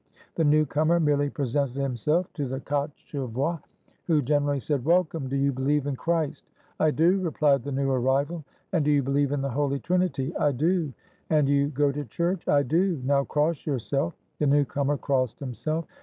The 0.33 0.43
newcomer 0.43 0.99
merely 0.99 1.29
presented 1.29 1.75
himself 1.75 2.25
to 2.33 2.47
the 2.47 2.59
kosche 2.59 2.91
voi, 3.29 3.59
who 4.07 4.23
generally 4.23 4.59
said, 4.59 4.83
"Welcome! 4.83 5.27
Do 5.29 5.35
you 5.35 5.51
believe 5.51 5.85
in 5.85 5.95
Christ?"— 5.95 6.43
"I 6.79 6.89
do," 6.89 7.19
replied 7.19 7.61
the 7.63 7.71
new 7.71 7.91
arrival.— 7.91 8.43
''And 8.73 8.81
do 8.83 8.89
you 8.89 9.03
believe 9.03 9.31
in 9.31 9.41
the 9.41 9.51
Holy 9.51 9.77
Trinity?"— 9.79 10.35
"I 10.49 10.53
do."— 10.53 10.91
"And 11.29 11.47
you 11.47 11.67
go 11.67 11.91
to 11.91 12.03
church? 12.05 12.43
"■—" 12.45 12.51
I 12.51 12.63
do." 12.63 12.99
—"Now 13.05 13.25
cross 13.25 13.63
yourself." 13.67 14.15
The 14.39 14.47
newcomer 14.47 14.97
crossed 14.97 15.39
himself. 15.39 15.85